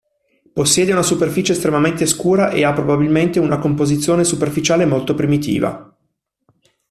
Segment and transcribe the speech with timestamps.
[0.51, 5.95] Possiede una superficie estremamente scura e ha probabilmente una composizione superficiale molto primitiva.